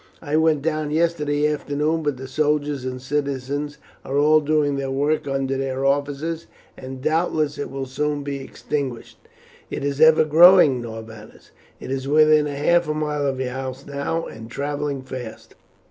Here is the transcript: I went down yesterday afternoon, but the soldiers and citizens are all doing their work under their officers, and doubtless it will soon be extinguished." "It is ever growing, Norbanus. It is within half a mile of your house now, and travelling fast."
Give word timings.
I 0.23 0.35
went 0.35 0.63
down 0.63 0.89
yesterday 0.89 1.47
afternoon, 1.47 2.01
but 2.01 2.17
the 2.17 2.27
soldiers 2.27 2.85
and 2.85 2.99
citizens 2.99 3.77
are 4.03 4.17
all 4.17 4.39
doing 4.39 4.75
their 4.75 4.89
work 4.89 5.27
under 5.27 5.57
their 5.57 5.85
officers, 5.85 6.47
and 6.75 7.03
doubtless 7.03 7.59
it 7.59 7.69
will 7.69 7.85
soon 7.85 8.23
be 8.23 8.41
extinguished." 8.41 9.19
"It 9.69 9.83
is 9.83 10.01
ever 10.01 10.25
growing, 10.25 10.81
Norbanus. 10.81 11.51
It 11.79 11.91
is 11.91 12.07
within 12.07 12.47
half 12.47 12.87
a 12.87 12.95
mile 12.95 13.27
of 13.27 13.39
your 13.39 13.51
house 13.51 13.85
now, 13.85 14.25
and 14.25 14.49
travelling 14.49 15.03
fast." 15.03 15.53